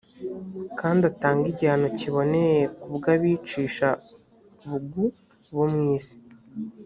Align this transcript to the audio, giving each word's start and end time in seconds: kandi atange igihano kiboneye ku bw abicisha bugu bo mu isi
kandi 0.79 1.01
atange 1.11 1.45
igihano 1.49 1.87
kiboneye 1.99 2.59
ku 2.79 2.87
bw 2.95 3.03
abicisha 3.13 3.89
bugu 4.67 5.03
bo 5.55 5.65
mu 5.73 5.81
isi 5.97 6.17